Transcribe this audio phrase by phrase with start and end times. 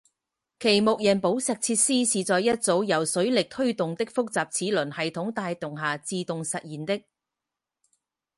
[0.59, 6.99] 其木人宝石设施是在一组由水力推动的复杂的齿轮系统的带动下自动实现的。